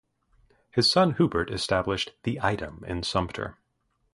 His 0.71 0.89
son 0.89 1.13
Hubert 1.19 1.51
established 1.51 2.13
"The 2.23 2.39
Item" 2.41 2.83
in 2.87 3.03
Sumter. 3.03 3.59